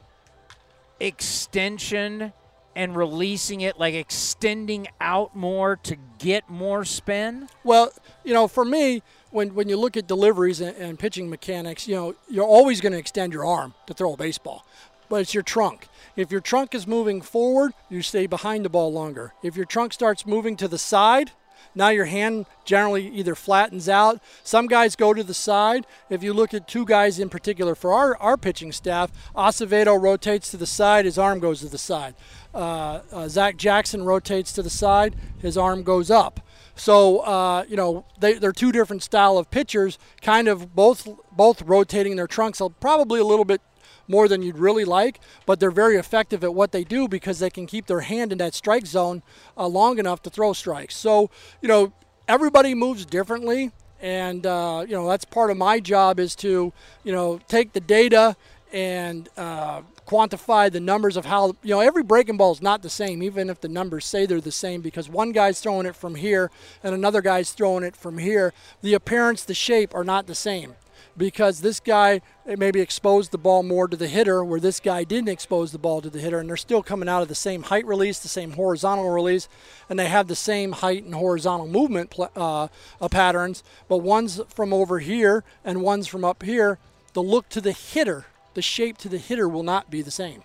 extension 1.00 2.32
and 2.74 2.96
releasing 2.96 3.60
it, 3.60 3.78
like 3.78 3.94
extending 3.94 4.88
out 5.00 5.34
more 5.36 5.76
to 5.84 5.96
get 6.18 6.48
more 6.48 6.84
spin? 6.84 7.48
Well, 7.64 7.92
you 8.24 8.32
know, 8.32 8.48
for 8.48 8.64
me, 8.64 9.02
when, 9.30 9.54
when 9.54 9.68
you 9.68 9.76
look 9.76 9.96
at 9.96 10.06
deliveries 10.06 10.60
and, 10.60 10.76
and 10.76 10.98
pitching 10.98 11.28
mechanics, 11.28 11.88
you 11.88 11.94
know, 11.94 12.14
you're 12.28 12.46
always 12.46 12.80
going 12.80 12.92
to 12.92 12.98
extend 12.98 13.32
your 13.32 13.44
arm 13.44 13.74
to 13.86 13.94
throw 13.94 14.14
a 14.14 14.16
baseball, 14.16 14.64
but 15.08 15.20
it's 15.20 15.34
your 15.34 15.42
trunk. 15.42 15.88
If 16.16 16.30
your 16.30 16.40
trunk 16.40 16.74
is 16.74 16.86
moving 16.86 17.22
forward, 17.22 17.72
you 17.88 18.02
stay 18.02 18.26
behind 18.26 18.64
the 18.64 18.68
ball 18.68 18.92
longer. 18.92 19.32
If 19.42 19.56
your 19.56 19.64
trunk 19.66 19.92
starts 19.92 20.26
moving 20.26 20.56
to 20.56 20.68
the 20.68 20.78
side, 20.78 21.32
now 21.74 21.88
your 21.88 22.04
hand 22.04 22.46
generally 22.64 23.08
either 23.08 23.34
flattens 23.34 23.88
out. 23.88 24.20
Some 24.42 24.66
guys 24.66 24.96
go 24.96 25.14
to 25.14 25.22
the 25.22 25.34
side. 25.34 25.86
If 26.10 26.22
you 26.22 26.32
look 26.32 26.54
at 26.54 26.68
two 26.68 26.84
guys 26.84 27.18
in 27.18 27.28
particular 27.28 27.74
for 27.74 27.92
our, 27.92 28.16
our 28.18 28.36
pitching 28.36 28.72
staff, 28.72 29.10
Acevedo 29.34 30.00
rotates 30.00 30.50
to 30.50 30.56
the 30.56 30.66
side, 30.66 31.04
his 31.04 31.18
arm 31.18 31.40
goes 31.40 31.60
to 31.60 31.68
the 31.68 31.78
side. 31.78 32.14
Uh, 32.54 33.00
uh, 33.10 33.28
Zach 33.28 33.56
Jackson 33.56 34.04
rotates 34.04 34.52
to 34.52 34.62
the 34.62 34.70
side, 34.70 35.16
his 35.40 35.56
arm 35.56 35.82
goes 35.82 36.10
up. 36.10 36.40
So 36.74 37.18
uh, 37.20 37.64
you 37.68 37.76
know 37.76 38.06
they, 38.18 38.34
they're 38.34 38.52
two 38.52 38.72
different 38.72 39.02
style 39.02 39.38
of 39.38 39.50
pitchers, 39.50 39.98
kind 40.20 40.48
of 40.48 40.74
both 40.74 41.08
both 41.30 41.62
rotating 41.62 42.16
their 42.16 42.26
trunks, 42.26 42.62
probably 42.80 43.20
a 43.20 43.24
little 43.24 43.44
bit 43.44 43.60
more 44.08 44.28
than 44.28 44.42
you'd 44.42 44.58
really 44.58 44.84
like, 44.84 45.20
but 45.46 45.60
they're 45.60 45.70
very 45.70 45.96
effective 45.96 46.44
at 46.44 46.54
what 46.54 46.72
they 46.72 46.84
do 46.84 47.08
because 47.08 47.38
they 47.38 47.50
can 47.50 47.66
keep 47.66 47.86
their 47.86 48.00
hand 48.00 48.32
in 48.32 48.38
that 48.38 48.54
strike 48.54 48.86
zone 48.86 49.22
uh, 49.56 49.66
long 49.66 49.98
enough 49.98 50.22
to 50.22 50.30
throw 50.30 50.52
strikes. 50.52 50.96
So, 50.96 51.30
you 51.60 51.68
know, 51.68 51.92
everybody 52.28 52.74
moves 52.74 53.04
differently, 53.04 53.72
and 54.00 54.46
uh, 54.46 54.84
you 54.86 54.94
know 54.94 55.08
that's 55.08 55.24
part 55.24 55.50
of 55.50 55.56
my 55.56 55.80
job 55.80 56.18
is 56.18 56.34
to, 56.36 56.72
you 57.04 57.12
know, 57.12 57.40
take 57.48 57.72
the 57.72 57.80
data 57.80 58.36
and 58.72 59.28
uh, 59.36 59.82
quantify 60.06 60.72
the 60.72 60.80
numbers 60.80 61.16
of 61.16 61.26
how 61.26 61.54
you 61.62 61.74
know 61.74 61.80
every 61.80 62.02
breaking 62.02 62.36
ball 62.36 62.52
is 62.52 62.62
not 62.62 62.82
the 62.82 62.90
same, 62.90 63.22
even 63.22 63.48
if 63.48 63.60
the 63.60 63.68
numbers 63.68 64.04
say 64.04 64.26
they're 64.26 64.40
the 64.40 64.50
same, 64.50 64.80
because 64.80 65.08
one 65.08 65.32
guy's 65.32 65.60
throwing 65.60 65.86
it 65.86 65.94
from 65.94 66.16
here 66.16 66.50
and 66.82 66.94
another 66.94 67.22
guy's 67.22 67.52
throwing 67.52 67.84
it 67.84 67.96
from 67.96 68.18
here. 68.18 68.52
The 68.82 68.94
appearance, 68.94 69.44
the 69.44 69.54
shape 69.54 69.94
are 69.94 70.04
not 70.04 70.26
the 70.26 70.34
same 70.34 70.74
because 71.16 71.60
this 71.60 71.80
guy 71.80 72.20
maybe 72.46 72.80
exposed 72.80 73.30
the 73.30 73.38
ball 73.38 73.62
more 73.62 73.88
to 73.88 73.96
the 73.96 74.08
hitter, 74.08 74.44
where 74.44 74.60
this 74.60 74.80
guy 74.80 75.04
didn't 75.04 75.28
expose 75.28 75.72
the 75.72 75.78
ball 75.78 76.00
to 76.00 76.10
the 76.10 76.20
hitter, 76.20 76.38
and 76.38 76.48
they're 76.48 76.56
still 76.56 76.82
coming 76.82 77.08
out 77.08 77.22
of 77.22 77.28
the 77.28 77.34
same 77.34 77.64
height 77.64 77.86
release, 77.86 78.18
the 78.18 78.28
same 78.28 78.52
horizontal 78.52 79.10
release, 79.10 79.48
and 79.88 79.98
they 79.98 80.08
have 80.08 80.28
the 80.28 80.36
same 80.36 80.72
height 80.72 81.04
and 81.04 81.14
horizontal 81.14 81.66
movement 81.66 82.14
uh, 82.18 82.68
uh, 83.00 83.08
patterns, 83.08 83.62
but 83.88 83.98
one's 83.98 84.40
from 84.48 84.72
over 84.72 84.98
here 84.98 85.44
and 85.64 85.82
one's 85.82 86.06
from 86.06 86.24
up 86.24 86.42
here. 86.42 86.78
The 87.12 87.22
look 87.22 87.48
to 87.50 87.60
the 87.60 87.72
hitter, 87.72 88.26
the 88.54 88.62
shape 88.62 88.98
to 88.98 89.08
the 89.08 89.18
hitter 89.18 89.48
will 89.48 89.62
not 89.62 89.90
be 89.90 90.02
the 90.02 90.10
same. 90.10 90.42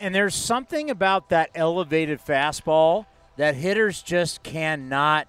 And 0.00 0.14
there's 0.14 0.34
something 0.34 0.90
about 0.90 1.28
that 1.28 1.50
elevated 1.54 2.20
fastball 2.20 3.06
that 3.36 3.54
hitters 3.54 4.02
just 4.02 4.42
cannot 4.42 5.28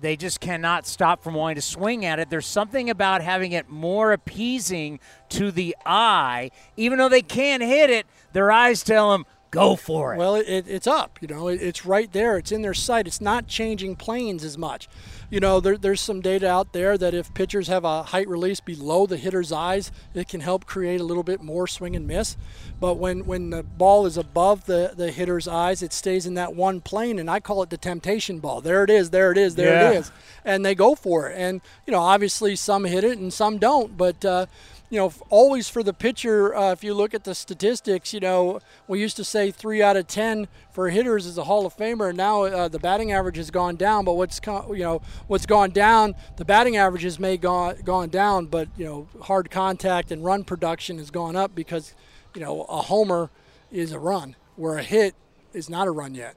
they 0.00 0.16
just 0.16 0.40
cannot 0.40 0.86
stop 0.86 1.22
from 1.22 1.34
wanting 1.34 1.56
to 1.56 1.62
swing 1.62 2.04
at 2.04 2.18
it. 2.18 2.30
There's 2.30 2.46
something 2.46 2.90
about 2.90 3.22
having 3.22 3.52
it 3.52 3.68
more 3.68 4.12
appeasing 4.12 5.00
to 5.30 5.50
the 5.50 5.76
eye, 5.84 6.50
even 6.76 6.98
though 6.98 7.08
they 7.08 7.22
can't 7.22 7.62
hit 7.62 7.90
it. 7.90 8.06
Their 8.32 8.50
eyes 8.52 8.82
tell 8.82 9.12
them, 9.12 9.26
go 9.50 9.76
for 9.76 10.14
it. 10.14 10.18
Well, 10.18 10.34
it, 10.34 10.66
it's 10.68 10.86
up. 10.86 11.18
You 11.20 11.28
know, 11.28 11.48
it, 11.48 11.62
it's 11.62 11.86
right 11.86 12.12
there. 12.12 12.36
It's 12.38 12.52
in 12.52 12.62
their 12.62 12.74
sight. 12.74 13.06
It's 13.06 13.20
not 13.20 13.46
changing 13.46 13.96
planes 13.96 14.44
as 14.44 14.58
much. 14.58 14.88
You 15.30 15.40
know, 15.40 15.60
there, 15.60 15.76
there's 15.76 16.00
some 16.00 16.20
data 16.20 16.48
out 16.48 16.72
there 16.72 16.96
that 16.96 17.12
if 17.12 17.34
pitchers 17.34 17.68
have 17.68 17.84
a 17.84 18.02
height 18.04 18.28
release 18.28 18.60
below 18.60 19.06
the 19.06 19.18
hitter's 19.18 19.52
eyes, 19.52 19.92
it 20.14 20.28
can 20.28 20.40
help 20.40 20.64
create 20.64 21.00
a 21.00 21.04
little 21.04 21.22
bit 21.22 21.42
more 21.42 21.66
swing 21.66 21.94
and 21.94 22.06
miss. 22.06 22.36
But 22.80 22.94
when, 22.94 23.26
when 23.26 23.50
the 23.50 23.62
ball 23.62 24.06
is 24.06 24.16
above 24.16 24.64
the, 24.64 24.92
the 24.96 25.10
hitter's 25.10 25.46
eyes, 25.46 25.82
it 25.82 25.92
stays 25.92 26.24
in 26.24 26.34
that 26.34 26.54
one 26.54 26.80
plane, 26.80 27.18
and 27.18 27.30
I 27.30 27.40
call 27.40 27.62
it 27.62 27.70
the 27.70 27.76
temptation 27.76 28.38
ball. 28.38 28.60
There 28.60 28.84
it 28.84 28.90
is, 28.90 29.10
there 29.10 29.30
it 29.30 29.38
is, 29.38 29.54
there 29.54 29.82
yeah. 29.82 29.90
it 29.90 29.96
is. 29.96 30.12
And 30.44 30.64
they 30.64 30.74
go 30.74 30.94
for 30.94 31.28
it. 31.28 31.36
And, 31.38 31.60
you 31.86 31.90
know, 31.90 32.00
obviously 32.00 32.56
some 32.56 32.84
hit 32.84 33.04
it 33.04 33.18
and 33.18 33.32
some 33.32 33.58
don't. 33.58 33.96
But, 33.96 34.24
uh, 34.24 34.46
you 34.90 34.98
know, 34.98 35.12
always 35.28 35.68
for 35.68 35.82
the 35.82 35.92
pitcher, 35.92 36.54
uh, 36.54 36.72
if 36.72 36.82
you 36.82 36.94
look 36.94 37.12
at 37.12 37.24
the 37.24 37.34
statistics, 37.34 38.14
you 38.14 38.20
know, 38.20 38.60
we 38.86 39.00
used 39.00 39.16
to 39.16 39.24
say 39.24 39.50
three 39.50 39.82
out 39.82 39.96
of 39.96 40.06
10 40.06 40.48
for 40.72 40.88
hitters 40.88 41.26
is 41.26 41.36
a 41.36 41.44
Hall 41.44 41.66
of 41.66 41.76
Famer. 41.76 42.08
And 42.08 42.16
now 42.16 42.44
uh, 42.44 42.68
the 42.68 42.78
batting 42.78 43.12
average 43.12 43.36
has 43.36 43.50
gone 43.50 43.76
down, 43.76 44.04
but 44.06 44.14
what's, 44.14 44.40
you 44.46 44.78
know, 44.78 45.02
what's 45.26 45.44
gone 45.44 45.70
down, 45.70 46.14
the 46.36 46.44
batting 46.44 46.76
averages 46.76 47.18
may 47.18 47.36
gone, 47.36 47.76
gone 47.84 48.08
down, 48.08 48.46
but, 48.46 48.68
you 48.78 48.84
know, 48.86 49.08
hard 49.22 49.50
contact 49.50 50.10
and 50.10 50.24
run 50.24 50.42
production 50.42 50.96
has 50.98 51.10
gone 51.10 51.36
up 51.36 51.54
because, 51.54 51.94
you 52.34 52.40
know, 52.40 52.62
a 52.62 52.82
homer 52.82 53.30
is 53.70 53.92
a 53.92 53.98
run, 53.98 54.36
where 54.56 54.78
a 54.78 54.82
hit 54.82 55.14
is 55.52 55.68
not 55.68 55.86
a 55.86 55.90
run 55.90 56.14
yet. 56.14 56.34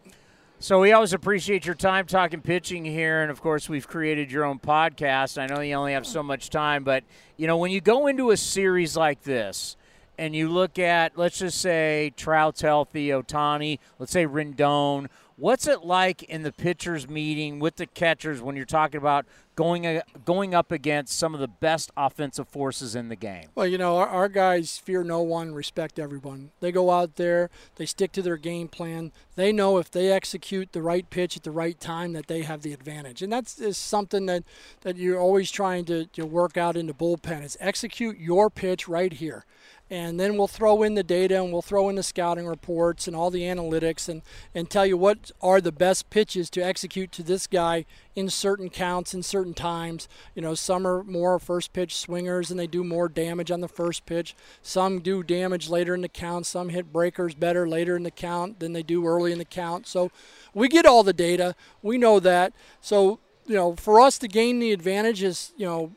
So 0.62 0.80
we 0.80 0.92
always 0.92 1.12
appreciate 1.12 1.66
your 1.66 1.74
time 1.74 2.06
talking 2.06 2.40
pitching 2.40 2.86
here, 2.86 3.24
and 3.24 3.32
of 3.32 3.42
course 3.42 3.68
we've 3.68 3.88
created 3.88 4.32
your 4.32 4.46
own 4.46 4.60
podcast. 4.60 5.42
I 5.42 5.48
know 5.48 5.60
you 5.60 5.74
only 5.74 5.94
have 5.94 6.06
so 6.06 6.22
much 6.22 6.52
time, 6.52 6.84
but 6.84 7.04
you 7.36 7.48
know 7.48 7.58
when 7.58 7.72
you 7.72 7.82
go 7.82 8.06
into 8.06 8.30
a 8.30 8.38
series 8.38 8.96
like 8.96 9.24
this, 9.24 9.76
and 10.20 10.36
you 10.36 10.50
look 10.50 10.78
at 10.78 11.18
let's 11.18 11.40
just 11.40 11.60
say 11.60 12.14
Trout's 12.16 12.62
healthy, 12.62 13.08
Ohtani, 13.08 13.80
let's 13.98 14.12
say 14.12 14.28
Rendon, 14.28 15.08
what's 15.36 15.66
it 15.66 15.84
like 15.84 16.22
in 16.22 16.44
the 16.44 16.52
pitchers 16.52 17.10
meeting 17.10 17.58
with 17.58 17.78
the 17.78 17.88
catchers 17.88 18.40
when 18.40 18.56
you're 18.56 18.66
talking 18.66 19.00
about 19.00 19.26
going 19.62 20.02
going 20.26 20.56
up 20.56 20.72
against 20.72 21.18
some 21.18 21.36
of 21.36 21.40
the 21.40 21.48
best 21.48 21.92
offensive 21.96 22.48
forces 22.48 22.96
in 22.96 23.10
the 23.10 23.16
game? 23.16 23.46
Well, 23.54 23.68
you 23.68 23.78
know, 23.78 23.98
our, 23.98 24.08
our, 24.08 24.28
guys 24.28 24.80
fear 24.80 25.04
no 25.04 25.22
one, 25.22 25.54
respect 25.54 26.00
everyone. 26.00 26.50
They 26.62 26.72
go 26.72 26.90
out 26.90 27.18
there, 27.18 27.52
they 27.76 27.86
stick 27.86 28.12
to 28.14 28.24
their 28.24 28.38
game 28.38 28.68
plan. 28.68 29.12
They 29.36 29.52
know 29.52 29.78
if 29.78 29.92
they 29.92 30.12
execute 30.12 30.72
the 30.72 30.82
right 30.82 31.08
pitch 31.10 31.38
at 31.38 31.44
the 31.44 31.52
right 31.52 31.80
time 31.80 32.14
that 32.14 32.28
they 32.28 32.42
have 32.42 32.64
the 32.64 32.74
advantage, 32.74 33.22
and 33.22 33.32
that's 33.32 33.60
is 33.60 33.78
something 33.78 34.26
that 34.26 34.44
that 34.82 34.98
you're 34.98 35.20
always 35.20 35.52
trying 35.52 35.86
to, 35.86 36.06
to 36.08 36.26
work 36.26 36.58
out 36.58 36.76
in 36.76 36.88
the 36.88 36.94
bullpen. 36.94 37.44
Is 37.44 37.58
execute 37.60 38.18
your 38.18 38.50
pitch 38.50 38.88
right 38.88 39.14
here 39.14 39.46
and 39.92 40.18
then 40.18 40.38
we'll 40.38 40.48
throw 40.48 40.84
in 40.84 40.94
the 40.94 41.04
data 41.04 41.44
and 41.44 41.52
we'll 41.52 41.62
throw 41.62 41.90
in 41.90 41.96
the 41.96 42.02
scouting 42.02 42.48
reports 42.48 43.08
and 43.08 43.16
all 43.16 43.30
the 43.30 43.42
analytics 43.42 44.08
and, 44.08 44.22
and 44.56 44.70
tell 44.70 44.86
you 44.86 44.96
what 44.96 45.32
are 45.42 45.60
the 45.60 45.72
best 45.72 46.10
pitches 46.10 46.50
to 46.50 46.62
execute 46.62 47.12
to 47.12 47.22
this 47.22 47.46
guy 47.46 47.86
in 48.16 48.30
certain 48.30 48.70
counts 48.70 49.14
in 49.14 49.22
certain 49.22 49.54
times. 49.54 50.08
You 50.34 50.42
know, 50.42 50.56
some 50.56 50.88
are 50.88 51.04
more 51.04 51.38
first 51.40 51.74
pitch 51.74 51.98
swingers 51.98 52.50
and 52.50 52.58
they 52.58 52.68
do 52.68 52.86
more 52.86 53.10
damage 53.10 53.52
on 53.52 53.60
the 53.60 53.68
first 53.68 54.06
pitch. 54.06 54.34
Some 54.62 55.02
do 55.02 55.24
damage 55.24 55.68
later 55.68 55.94
in 55.94 56.02
the 56.02 56.10
count. 56.10 56.46
Some 56.46 56.70
hit 56.70 56.94
breakers 56.94 57.36
better 57.36 57.68
later 57.68 57.98
in 57.98 58.04
the 58.04 58.12
count 58.12 58.62
than 58.62 58.72
they 58.72 58.84
do 58.84 59.06
early 59.06 59.34
in 59.34 59.40
the 59.40 59.46
count. 59.46 59.88
So 59.88 60.10
we 60.54 60.70
get 60.70 60.86
all 60.86 61.04
the 61.04 61.12
data. 61.12 61.54
We 61.82 61.98
know 61.98 62.22
that. 62.22 62.54
So, 62.80 63.20
you 63.46 63.56
know, 63.56 63.76
for 63.76 64.00
us 64.00 64.18
to 64.20 64.30
gain 64.30 64.60
the 64.60 64.72
advantage 64.72 65.22
is, 65.22 65.52
you 65.58 65.66
know, 65.66 65.92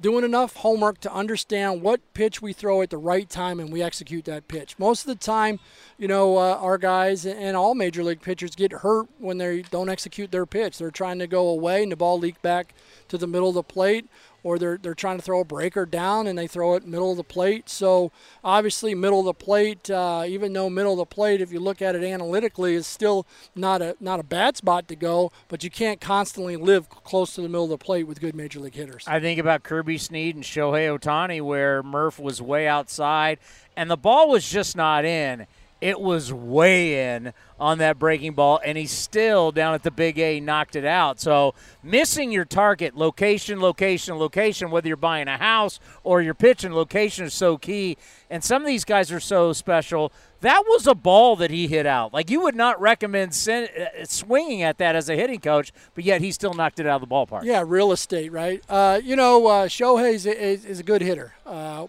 doing 0.00 0.24
enough 0.24 0.56
homework 0.56 0.98
to 1.00 1.12
understand 1.12 1.82
what 1.82 2.00
pitch 2.14 2.40
we 2.40 2.52
throw 2.52 2.82
at 2.82 2.90
the 2.90 2.98
right 2.98 3.28
time 3.28 3.60
and 3.60 3.72
we 3.72 3.82
execute 3.82 4.24
that 4.24 4.48
pitch. 4.48 4.78
Most 4.78 5.02
of 5.02 5.06
the 5.06 5.14
time, 5.14 5.58
you 5.98 6.08
know, 6.08 6.38
uh, 6.38 6.56
our 6.56 6.78
guys 6.78 7.26
and 7.26 7.56
all 7.56 7.74
major 7.74 8.02
league 8.02 8.22
pitchers 8.22 8.54
get 8.54 8.72
hurt 8.72 9.08
when 9.18 9.38
they 9.38 9.62
don't 9.62 9.88
execute 9.88 10.30
their 10.30 10.46
pitch. 10.46 10.78
They're 10.78 10.90
trying 10.90 11.18
to 11.18 11.26
go 11.26 11.48
away 11.48 11.82
and 11.82 11.92
the 11.92 11.96
ball 11.96 12.18
leak 12.18 12.40
back 12.42 12.74
to 13.08 13.18
the 13.18 13.26
middle 13.26 13.48
of 13.48 13.54
the 13.54 13.62
plate 13.62 14.08
or 14.42 14.58
they're, 14.58 14.78
they're 14.78 14.94
trying 14.94 15.18
to 15.18 15.22
throw 15.22 15.40
a 15.40 15.44
breaker 15.44 15.86
down 15.86 16.26
and 16.26 16.38
they 16.38 16.46
throw 16.46 16.74
it 16.74 16.86
middle 16.86 17.10
of 17.10 17.16
the 17.16 17.24
plate. 17.24 17.68
So 17.68 18.10
obviously 18.42 18.94
middle 18.94 19.20
of 19.20 19.26
the 19.26 19.34
plate, 19.34 19.90
uh, 19.90 20.24
even 20.26 20.52
though 20.52 20.70
middle 20.70 20.92
of 20.92 20.98
the 20.98 21.06
plate, 21.06 21.40
if 21.40 21.52
you 21.52 21.60
look 21.60 21.82
at 21.82 21.94
it 21.94 22.02
analytically, 22.02 22.74
is 22.74 22.86
still 22.86 23.26
not 23.54 23.82
a 23.82 23.96
not 24.00 24.20
a 24.20 24.24
bad 24.24 24.56
spot 24.56 24.88
to 24.88 24.96
go. 24.96 25.32
But 25.48 25.64
you 25.64 25.70
can't 25.70 26.00
constantly 26.00 26.56
live 26.56 26.88
close 26.88 27.34
to 27.34 27.42
the 27.42 27.48
middle 27.48 27.64
of 27.64 27.70
the 27.70 27.78
plate 27.78 28.04
with 28.04 28.20
good 28.20 28.34
major 28.34 28.60
league 28.60 28.74
hitters. 28.74 29.04
I 29.06 29.20
think 29.20 29.38
about 29.38 29.62
Kirby 29.62 29.98
Snead 29.98 30.34
and 30.34 30.44
Shohei 30.44 30.98
Ohtani, 30.98 31.40
where 31.40 31.82
Murph 31.82 32.18
was 32.18 32.40
way 32.40 32.66
outside 32.66 33.38
and 33.76 33.90
the 33.90 33.96
ball 33.96 34.28
was 34.28 34.48
just 34.48 34.76
not 34.76 35.04
in 35.04 35.46
it 35.80 36.00
was 36.00 36.32
way 36.32 37.14
in 37.14 37.32
on 37.58 37.78
that 37.78 37.98
breaking 37.98 38.34
ball, 38.34 38.60
and 38.64 38.76
he 38.76 38.86
still 38.86 39.52
down 39.52 39.74
at 39.74 39.82
the 39.82 39.90
big 39.90 40.18
A 40.18 40.40
knocked 40.40 40.76
it 40.76 40.84
out. 40.84 41.20
So 41.20 41.54
missing 41.82 42.32
your 42.32 42.44
target, 42.44 42.96
location, 42.96 43.60
location, 43.60 44.16
location, 44.16 44.70
whether 44.70 44.88
you're 44.88 44.96
buying 44.96 45.28
a 45.28 45.36
house 45.36 45.80
or 46.02 46.22
you're 46.22 46.34
pitching, 46.34 46.72
location 46.72 47.26
is 47.26 47.34
so 47.34 47.58
key. 47.58 47.96
And 48.30 48.42
some 48.44 48.62
of 48.62 48.66
these 48.66 48.84
guys 48.84 49.10
are 49.12 49.20
so 49.20 49.52
special. 49.52 50.12
That 50.40 50.64
was 50.66 50.86
a 50.86 50.94
ball 50.94 51.36
that 51.36 51.50
he 51.50 51.66
hit 51.66 51.84
out. 51.84 52.14
Like 52.14 52.30
you 52.30 52.40
would 52.42 52.54
not 52.54 52.80
recommend 52.80 53.34
send, 53.34 53.68
uh, 53.76 54.04
swinging 54.04 54.62
at 54.62 54.78
that 54.78 54.96
as 54.96 55.10
a 55.10 55.16
hitting 55.16 55.40
coach, 55.40 55.72
but 55.94 56.04
yet 56.04 56.22
he 56.22 56.32
still 56.32 56.54
knocked 56.54 56.80
it 56.80 56.86
out 56.86 57.02
of 57.02 57.08
the 57.08 57.14
ballpark. 57.14 57.44
Yeah, 57.44 57.62
real 57.66 57.92
estate, 57.92 58.32
right? 58.32 58.62
Uh, 58.68 59.00
you 59.02 59.16
know, 59.16 59.46
uh, 59.46 59.68
Shohei 59.68 60.14
is, 60.14 60.24
is, 60.24 60.64
is, 60.64 60.80
a 60.80 60.82
good 60.82 61.02
hitter. 61.02 61.34
Uh, 61.44 61.88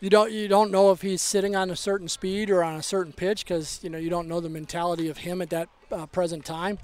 you 0.00 0.10
don't 0.10 0.32
you 0.32 0.48
don't 0.48 0.70
know 0.70 0.90
if 0.90 1.02
he's 1.02 1.22
sitting 1.22 1.56
on 1.56 1.70
a 1.70 1.76
certain 1.76 2.08
speed 2.08 2.50
or 2.50 2.62
on 2.62 2.76
a 2.76 2.82
certain 2.82 3.12
pitch 3.12 3.44
because 3.44 3.80
you 3.82 3.90
know 3.90 3.98
you 3.98 4.10
don't 4.10 4.28
know 4.28 4.40
the 4.40 4.48
mentality 4.48 5.08
of 5.08 5.18
him 5.18 5.40
at 5.40 5.50
that 5.50 5.68
uh, 5.90 6.06
present 6.06 6.44
time. 6.44 6.78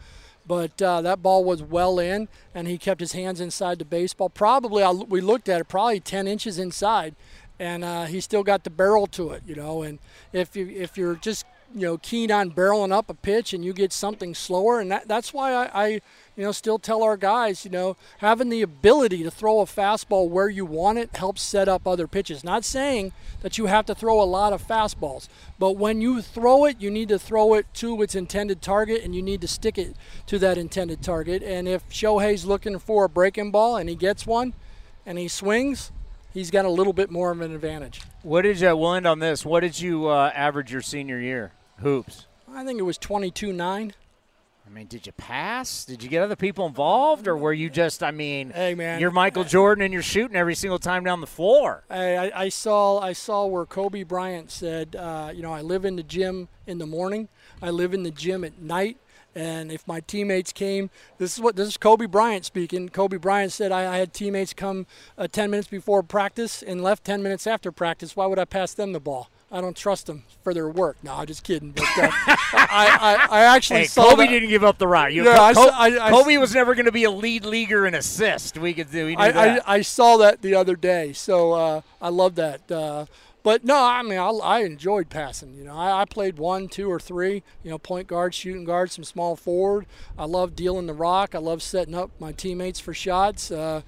But 0.45 0.83
uh, 0.83 1.03
that 1.03 1.23
ball 1.23 1.45
was 1.45 1.63
well 1.63 2.01
in, 2.01 2.29
and 2.53 2.67
he 2.67 2.77
kept 2.77 3.01
his 3.01 3.13
hands 3.13 3.41
inside 3.41 3.79
the 3.79 3.85
baseball. 3.85 4.29
Probably, 4.29 4.83
I'll, 4.83 5.05
we 5.07 5.21
looked 5.21 5.49
at 5.49 5.61
it, 5.61 5.69
probably 5.69 6.01
10 6.01 6.27
inches 6.27 6.59
inside, 6.59 7.15
and 7.61 7.85
uh, 7.85 8.07
he 8.07 8.21
still 8.21 8.43
got 8.43 8.65
the 8.65 8.71
barrel 8.71 9.07
to 9.09 9.31
it, 9.31 9.45
you 9.47 9.55
know. 9.55 9.83
And 9.83 10.01
if 10.33 10.57
you 10.57 10.69
if 10.69 10.97
you're 10.97 11.15
just 11.15 11.47
you 11.75 11.83
know 11.83 11.99
keen 11.99 12.31
on 12.31 12.51
barreling 12.51 12.93
up 12.93 13.09
a 13.11 13.15
pitch 13.15 13.53
and 13.53 13.65
you 13.65 13.73
get 13.73 13.93
something 13.93 14.35
slower, 14.35 14.81
and 14.81 14.91
that, 14.91 15.09
that's 15.09 15.33
why 15.33 15.53
I, 15.53 15.85
I 15.85 16.01
you 16.37 16.45
know, 16.45 16.53
still 16.53 16.79
tell 16.79 17.03
our 17.03 17.17
guys, 17.17 17.65
you 17.65 17.71
know, 17.71 17.97
having 18.19 18.49
the 18.49 18.63
ability 18.63 19.23
to 19.23 19.31
throw 19.31 19.61
a 19.61 19.67
fastball 19.67 20.29
where 20.29 20.49
you 20.49 20.65
want 20.65 20.99
it 20.99 21.15
helps 21.15 21.43
set 21.43 21.69
up 21.69 21.87
other 21.87 22.07
pitches. 22.07 22.43
Not 22.43 22.65
saying 22.65 23.13
that 23.43 23.59
you 23.59 23.67
have 23.67 23.85
to 23.87 23.95
throw 23.95 24.23
a 24.23 24.25
lot 24.25 24.53
of 24.53 24.67
fastballs, 24.67 25.29
but 25.59 25.73
when 25.73 26.01
you 26.01 26.23
throw 26.23 26.65
it, 26.65 26.81
you 26.81 26.91
need 26.91 27.11
to 27.11 27.19
throw 27.19 27.55
it 27.55 27.67
to 27.75 28.01
its 28.01 28.15
intended 28.15 28.63
target 28.63 29.03
and 29.03 29.15
you 29.15 29.23
need 29.23 29.43
to 29.43 29.49
stick 29.49 29.77
it 29.77 29.95
to 30.27 30.39
that 30.39 30.57
intended 30.57 31.03
target. 31.03 31.43
And 31.43 31.69
if 31.69 31.87
Shohei's 31.91 32.47
looking 32.47 32.79
for 32.79 33.05
a 33.05 33.09
breaking 33.09 33.51
ball 33.51 33.77
and 33.77 33.89
he 33.89 33.95
gets 33.95 34.27
one 34.27 34.55
and 35.05 35.19
he 35.19 35.29
swings, 35.29 35.93
he's 36.33 36.51
got 36.51 36.65
a 36.65 36.71
little 36.71 36.95
bit 36.95 37.11
more 37.11 37.31
of 37.31 37.43
an 37.43 37.55
advantage. 37.55 38.01
What 38.23 38.43
did 38.43 38.59
you, 38.59 38.75
we'll 38.75 38.95
end 38.95 39.07
on 39.07 39.19
this. 39.19 39.45
What 39.45 39.61
did 39.61 39.79
you 39.79 40.07
uh, 40.07 40.33
average 40.35 40.73
your 40.73 40.83
senior 40.83 41.21
year? 41.21 41.53
Hoops. 41.83 42.27
I 42.53 42.65
think 42.65 42.79
it 42.79 42.83
was 42.83 42.99
22 42.99 43.53
9. 43.53 43.95
I 44.65 44.71
mean, 44.71 44.87
did 44.87 45.07
you 45.07 45.13
pass? 45.13 45.85
Did 45.85 46.03
you 46.03 46.09
get 46.09 46.23
other 46.23 46.37
people 46.37 46.67
involved, 46.67 47.27
or 47.27 47.37
were 47.37 47.53
you 47.53 47.69
just? 47.69 48.03
I 48.03 48.11
mean, 48.11 48.51
hey 48.51 48.75
man, 48.75 49.01
you're 49.01 49.11
Michael 49.11 49.45
Jordan 49.45 49.85
and 49.85 49.93
you're 49.93 50.03
shooting 50.03 50.37
every 50.37 50.55
single 50.55 50.79
time 50.79 51.05
down 51.05 51.21
the 51.21 51.27
floor. 51.27 51.85
I, 51.91 52.31
I 52.35 52.49
saw 52.49 53.01
I 53.01 53.13
saw 53.13 53.45
where 53.47 53.67
Kobe 53.67 54.05
Bryant 54.05 54.51
said, 54.51 54.97
uh, 54.97 55.31
you 55.35 55.43
know, 55.43 55.53
I 55.53 55.61
live 55.63 55.85
in 55.85 55.97
the 55.97 56.03
gym 56.03 56.49
in 56.67 56.79
the 56.79 56.87
morning, 56.87 57.29
I 57.61 57.71
live 57.71 57.93
in 57.93 58.03
the 58.03 58.11
gym 58.11 58.45
at 58.45 58.61
night, 58.61 58.99
and 59.35 59.73
if 59.73 59.87
my 59.89 60.01
teammates 60.01 60.53
came, 60.53 60.91
this 61.19 61.35
is 61.35 61.41
what 61.41 61.57
this 61.57 61.69
is 61.69 61.77
Kobe 61.77 62.07
Bryant 62.07 62.45
speaking. 62.45 62.89
Kobe 62.89 63.17
Bryant 63.17 63.53
said 63.53 63.73
I, 63.73 63.95
I 63.95 63.99
had 63.99 64.13
teammates 64.15 64.55
come 64.55 64.87
uh, 65.19 65.27
10 65.27 65.51
minutes 65.51 65.69
before 65.69 66.03
practice 66.03 66.63
and 66.63 66.83
left 66.83 67.05
10 67.05 67.23
minutes 67.23 67.47
after 67.47 67.73
practice. 67.73 68.15
Why 68.15 68.27
would 68.27 68.39
I 68.39 68.45
pass 68.45 68.75
them 68.75 68.93
the 68.93 69.01
ball? 69.01 69.29
I 69.53 69.61
don't 69.61 69.77
trust 69.77 70.07
them 70.07 70.25
for 70.43 70.55
their 70.55 70.69
work. 70.69 70.97
No, 71.03 71.13
I'm 71.15 71.27
just 71.27 71.45
kidding. 71.45 71.73
But 71.73 71.85
uh, 71.99 72.09
I, 72.55 73.27
I, 73.31 73.41
I 73.41 73.41
actually 73.55 73.81
Hey, 73.81 73.87
saw 73.87 74.11
Kobe 74.11 74.25
that. 74.25 74.31
didn't 74.31 74.49
give 74.49 74.65
up 74.65 74.79
the 74.79 74.89
rock. 74.89 75.13
You, 75.13 75.25
Yeah, 75.25 75.41
I 75.41 75.53
Kobe, 75.53 75.71
I- 75.73 76.07
I- 76.07 76.11
Kobe 76.11 76.37
was 76.39 76.55
never 76.55 76.75
going 76.75 76.87
to 76.87 76.93
be 76.93 77.05
a 77.05 77.11
lead 77.11 77.45
leaguer 77.45 77.87
in 77.87 77.95
assist. 77.95 78.57
We 78.57 78.73
could 78.73 78.91
do. 78.91 79.07
We 79.07 79.17
I. 79.17 79.61
I 79.67 79.83
saw 79.83 80.17
that 80.17 80.41
the 80.43 80.55
other 80.55 80.75
day, 80.75 81.13
so 81.13 81.53
uh, 81.53 81.81
I 82.01 82.09
love 82.09 82.35
that. 82.37 82.71
Uh, 82.73 83.05
but 83.43 83.65
no, 83.65 83.77
I 83.77 84.03
mean, 84.03 84.19
I, 84.19 84.29
I 84.31 84.61
enjoyed 84.61 85.11
passing. 85.11 85.55
You 85.57 85.65
know, 85.65 85.75
I, 85.77 86.03
I 86.03 86.05
played 86.07 86.39
one, 86.39 86.69
two, 86.69 86.91
or 86.91 87.01
three. 87.01 87.43
You 87.65 87.71
know, 87.71 87.79
point 87.79 88.07
guard, 88.07 88.35
shooting 88.35 88.65
guard, 88.65 88.91
some 88.91 89.05
small 89.05 89.37
forward. 89.37 89.85
I 90.17 90.25
love 90.25 90.55
dealing 90.57 90.87
the 90.87 90.95
rock. 90.95 91.35
I 91.35 91.39
love 91.39 91.61
setting 91.63 91.95
up 91.95 92.11
my 92.21 92.33
teammates 92.33 92.79
for 92.81 92.95
shots. 92.95 93.51
Uh, 93.51 93.83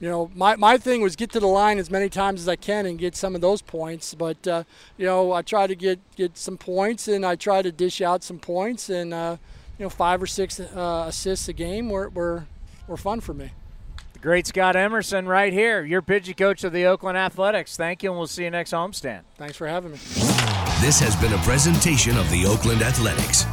you 0.00 0.08
know, 0.08 0.30
my, 0.34 0.56
my 0.56 0.78
thing 0.78 1.02
was 1.02 1.14
get 1.14 1.30
to 1.32 1.40
the 1.40 1.46
line 1.46 1.78
as 1.78 1.90
many 1.90 2.08
times 2.08 2.40
as 2.40 2.48
I 2.48 2.56
can 2.56 2.86
and 2.86 2.98
get 2.98 3.14
some 3.14 3.34
of 3.34 3.42
those 3.42 3.60
points. 3.60 4.14
But 4.14 4.46
uh, 4.48 4.64
you 4.96 5.06
know, 5.06 5.32
I 5.32 5.42
try 5.42 5.66
to 5.66 5.74
get 5.74 6.00
get 6.16 6.38
some 6.38 6.56
points 6.56 7.06
and 7.06 7.24
I 7.24 7.36
try 7.36 7.60
to 7.62 7.70
dish 7.70 8.00
out 8.00 8.24
some 8.24 8.38
points 8.38 8.88
and 8.88 9.12
uh, 9.12 9.36
you 9.78 9.84
know, 9.84 9.90
five 9.90 10.22
or 10.22 10.26
six 10.26 10.58
uh, 10.58 11.04
assists 11.08 11.48
a 11.48 11.52
game 11.52 11.90
were, 11.90 12.08
were 12.08 12.46
were 12.86 12.96
fun 12.96 13.20
for 13.20 13.34
me. 13.34 13.50
the 14.14 14.18
great 14.18 14.46
Scott 14.46 14.74
Emerson, 14.74 15.26
right 15.26 15.52
here. 15.52 15.84
Your 15.84 16.02
pitching 16.02 16.34
coach 16.34 16.64
of 16.64 16.72
the 16.72 16.86
Oakland 16.86 17.18
Athletics. 17.18 17.76
Thank 17.76 18.02
you, 18.02 18.10
and 18.10 18.18
we'll 18.18 18.26
see 18.26 18.44
you 18.44 18.50
next 18.50 18.72
homestand. 18.72 19.20
Thanks 19.36 19.56
for 19.56 19.66
having 19.66 19.92
me. 19.92 19.98
This 20.80 20.98
has 21.00 21.14
been 21.16 21.32
a 21.34 21.38
presentation 21.38 22.16
of 22.16 22.28
the 22.30 22.46
Oakland 22.46 22.80
Athletics. 22.82 23.44